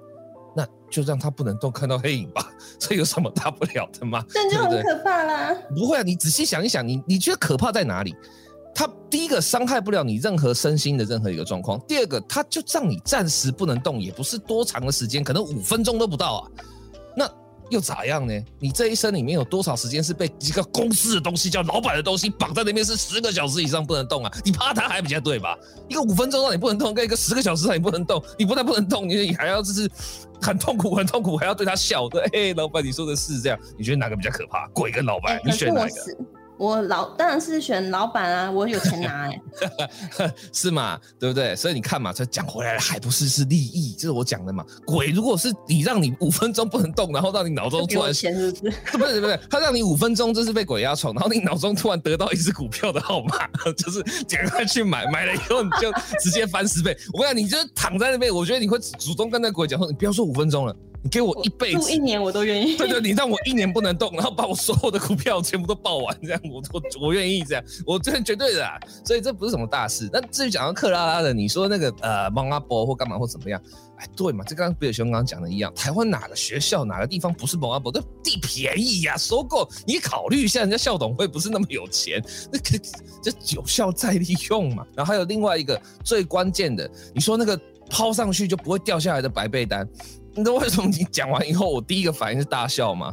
[0.59, 2.51] 那就让他不能动，看到黑影吧，
[2.81, 4.25] 这有什么大不了的吗？
[4.31, 5.55] 这就很可怕啦！
[5.77, 8.15] 不会啊，你仔细想一想，你你觉得可怕在哪里？
[8.79, 16.51] 他第一个伤害不了你任何身心的任何一个状况，第二个他就让你暂时不能动，也不是多长的时间，可能五分钟都不到啊。
[17.17, 17.31] 那。
[17.69, 18.33] 又咋样呢？
[18.61, 24.33] 你这一生里面有多少时间是被一个公司的东西叫老板的东西绑在那边，是十个小时以上不能动啊？
[24.45, 25.59] 你怕他还比较对吧？
[25.89, 29.91] 一个五分钟让你不能动，跟一个十个小时让你不能动，你不但不能动，你你还要就是
[30.41, 34.69] 很痛苦，很痛苦，还要对他笑，对，哎，老板你说的是这样，你觉得哪个比较可怕？
[34.69, 35.91] 鬼跟老板，你选哪个？
[36.59, 39.41] 我老当然是选老板啊，我有钱拿哎，
[40.53, 41.55] 是嘛，对不对？
[41.55, 44.65] 所以你看嘛，这讲回来了，还不是是利益，这是我讲的嘛。
[44.85, 48.75] 鬼如果是你让你五分钟不能动，然后让你脑中突然钱是不是？
[48.97, 53.47] 不是不是，他让你五分钟就是被鬼压床，然后你脑中突然得到一只股票的号码，
[53.77, 56.97] 就是赶快去买，买了以后你就直接翻十倍。
[57.13, 60.75] 我跟你讲，你就躺在那边，我觉得你会主动跟那鬼讲说，你不要说五分钟了。
[61.07, 62.77] 你给我一辈子，住一年我都愿意。
[62.77, 68.67] 对对，你让我一年不能动，然后把我所有的股票全部都报完，这样我我 我愿意这样，我这绝对的。
[69.05, 70.11] 所以这不是什么大事。
[70.13, 73.63] 那至于讲到克拉拉的，你说那个呃蒙阿波或干嘛或怎么样？
[73.99, 77.93] 哎，对嘛，这刚刚比尔熊刚刚讲的一样，台湾哪个学校哪个地方不是蒙阿波？
[77.93, 82.21] 这地便宜呀，收购你考虑一下，人家校董会不是那么有钱，
[82.53, 82.77] 那可
[83.23, 84.85] 这有效再利用嘛。
[84.97, 89.89] 然后还有另外一个最关键的，你说那个抛上去就不会掉下来的白被单。
[90.37, 93.11] 你知道为什么你讲完以后，我第一个反应是大笑吗？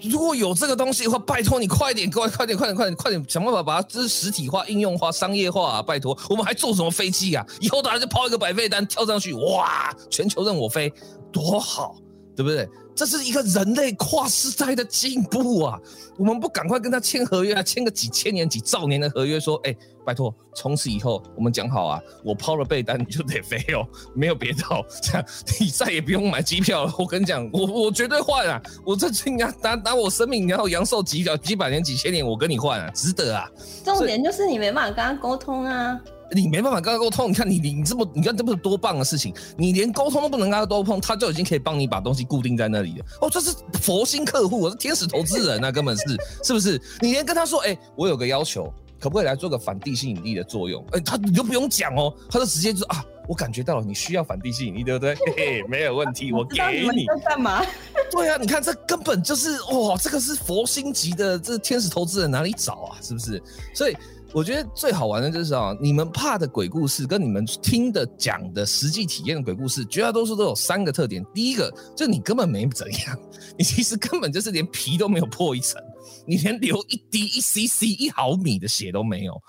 [0.00, 5.82] 如果有这个东西的话，拜托你快点，快快点，快点，快点，快点，想办法把它这是实体化、应用化、商业化啊！
[5.82, 7.44] 拜托，我们还坐什么飞机啊？
[7.60, 10.92] 以后大家就抛一个百倍单，跳上去，哇，全球任我飞，
[11.32, 11.96] 多好，
[12.36, 12.68] 对不对？
[12.94, 15.78] 这是一个人类跨时代的进步啊！
[16.16, 17.62] 我们不赶快跟他签合约啊？
[17.62, 19.74] 签个几千年、几兆年的合约，说，哎，
[20.04, 23.84] 拜托，从此以后我们讲好啊，我抛了被单你就得飞哦，
[24.14, 25.24] 没有别的哦，这样
[25.58, 26.94] 你再也不用买机票了。
[26.96, 28.62] 我跟你讲，我我绝对换啊！
[28.86, 33.50] 我这应该拿拿我生命然后阳寿几几百年、几千年，我跟你换啊，值得啊！
[33.84, 36.00] 重点就是你没办法跟他沟通啊。
[36.32, 43.04] 你没办法跟他沟通，你看你你这么你看这么多棒的事情，你连沟通都不能跟他沟通，他就已经可以帮你把东西固定在那里了。
[43.20, 46.02] 哦，这是佛心客户，我是天使投资人，那根本是
[46.42, 46.80] 是不是？
[47.00, 50.84] 你连跟他说，哎，我有个要求，可不可以来做个反地吸引力的作用？
[50.92, 55.14] 哎，他你都不用讲哦，他就直接就说啊，我感觉到了，你需要反地吸引力，对不对？
[55.36, 57.06] 嘿嘿，没有问题，我给你。
[57.06, 57.64] 在干嘛？
[58.10, 62.96] 对啊，你看这根本就是哇，这个是佛心级的，这天使投资人哪里找啊？
[63.02, 63.42] 是不是？
[63.74, 63.96] 所以。
[64.34, 71.24] 我觉得最好玩的就是啊，你们怕的鬼故事跟你们听的讲的实际体验的鬼故事，绝大多数都有三个特点。
[71.32, 73.16] 第一个，就是你根本没怎样，
[73.56, 75.80] 你其实根本就是连皮都没有破一层，
[76.26, 79.40] 你连流一滴一 cc 一毫米的血都没有。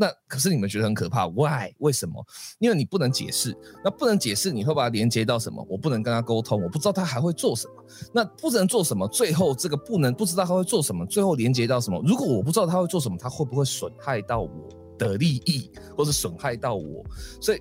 [0.00, 1.74] 那可是你们觉得很可怕？Why？
[1.76, 2.26] 为什么？
[2.58, 3.54] 因为你不能解释。
[3.84, 5.62] 那不能解释，你会把它连接到什么？
[5.68, 7.74] 我不能跟他沟通，我不知道他还会做什么。
[8.10, 9.06] 那不能做什么？
[9.08, 12.02] 最后这个不能不知道他会做什么，最后连接到什么？
[12.06, 14.50] 如果我不知道他会做什么，他会不会损害到我
[14.96, 17.04] 的利益，或是损害到我？
[17.38, 17.60] 所以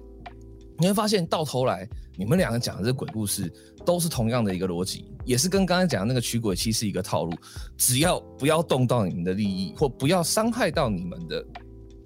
[0.77, 1.85] 你会发现，到头来
[2.17, 3.51] 你们两个讲的这个鬼故事，
[3.85, 7.33] 都是同样的一个逻辑，也是跟刚才讲的那个驱鬼器是一个套路。
[7.75, 11.45] 只要不要动到你们的利益，或不要伤害到你们的。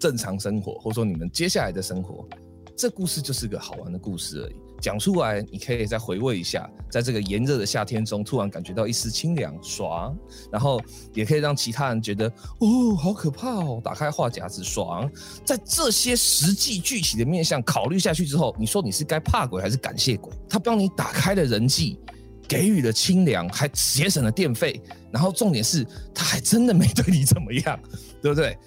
[0.04, 2.28] 正常生活，或者说你们接下来的生活，
[2.76, 4.56] 这故事就是个好玩的故事而已。
[4.82, 10.14] 讲出来，你可以再回味一下，在这个炎热的夏天中，突然感觉到一丝清凉，爽。
[10.52, 10.82] 然后
[11.14, 12.28] 也可以让其他人觉得，
[12.60, 13.80] 哦，好可怕哦！
[13.82, 15.10] 打开话匣子，爽。
[15.46, 20.34] 在这些实际具体的面向考虑下去之后，你说你是该怕鬼还是感谢鬼？
[20.50, 21.98] 他帮你打开了人际，
[22.46, 24.82] 给予了清凉，还节省了电费，
[25.14, 27.80] 然后重点是他还真的没对你怎么样，
[28.22, 28.58] 对不对？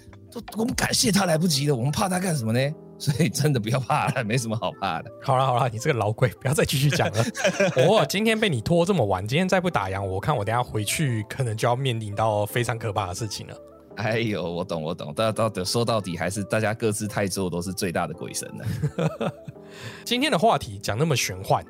[0.57, 2.59] 我们感谢他来不及了，我们怕他干什么呢？
[2.99, 5.11] 所以真的不要怕了，没什么好怕的。
[5.21, 7.23] 好了好了，你这个老鬼，不要再继续讲了。
[7.87, 13.55] 我今天被你拖这么晚，今天再不打烊，我看我等下回去可能就要面临到非常可怕的事情了。
[13.97, 19.31] 哎呦，我懂我懂，到到说到底还是大家各自太做都是最大的鬼神了。
[20.03, 21.63] 今天的话题讲那么玄幻，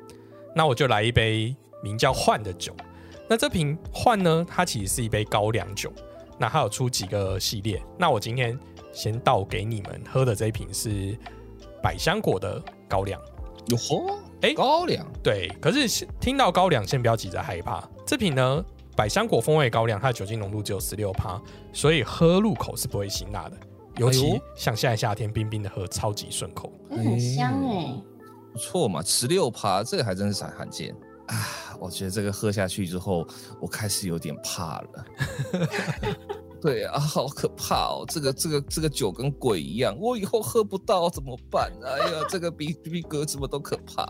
[0.54, 2.74] 那我就来一杯名叫“幻”的酒。
[3.28, 5.92] 那这瓶“幻”呢，它其实是一杯高粱酒。
[6.38, 8.58] 那还有出几个系列，那我今天
[8.92, 11.18] 先倒给你们喝的这一瓶是
[11.82, 13.20] 百香果的高粱。
[13.66, 15.48] 哟呵，哎，高粱，对。
[15.60, 17.86] 可是听到高粱，先不要急着害怕。
[18.06, 18.64] 这瓶呢，
[18.96, 21.40] 百香果风味高粱，它的酒精浓度只有十六趴，
[21.72, 23.56] 所以喝入口是不会辛辣的。
[23.96, 27.94] 尤其像现在夏天冰冰的喝，超级顺口，很香哎，
[28.52, 30.94] 不错嘛，十六趴，这个还真是很罕见
[31.28, 31.76] 啊！
[31.80, 33.26] 我觉得这个喝下去之后，
[33.60, 35.04] 我开始有点怕了。
[36.60, 38.04] 对啊，好可怕哦！
[38.08, 41.72] 这个这个这个酒跟鬼一样，我以后喝不到怎么办？
[41.84, 44.02] 哎呀，这个比比哥什么都可怕。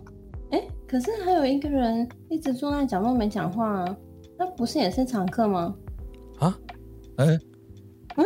[0.51, 3.97] 哎，可是还有一个人一直坐在角落没讲话啊，
[4.39, 5.75] 那不是也是常客吗？
[6.39, 6.59] 啊？
[7.17, 7.39] 哎？
[8.17, 8.25] 嗯？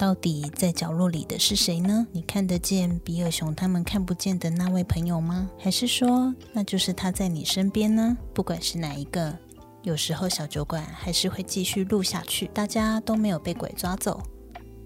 [0.00, 2.06] 到底在角落里的是谁呢？
[2.10, 5.50] 你看得见比尔熊他们看不见的那位朋友吗？
[5.58, 8.16] 还是说那就是他在你身边呢？
[8.32, 9.38] 不管是哪一个，
[9.82, 14.22] 有时候小酒馆还是会继续录下去，大家都没有被鬼抓走，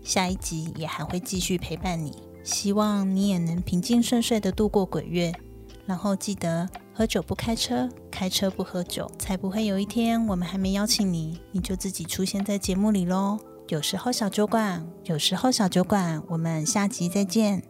[0.03, 2.13] 下一集也还会继续陪伴你。
[2.43, 5.33] 希望你也能平静顺遂的度过鬼月，
[5.87, 13.39] 然后记得喝酒不开车，开车不喝酒，才不会有一天我们还没邀请你，你就自己出现在节目里喽。
[13.69, 17.65] 有时候小酒馆，有时候小酒馆，我们下集再见。